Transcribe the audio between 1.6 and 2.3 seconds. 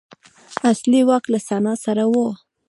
سره و.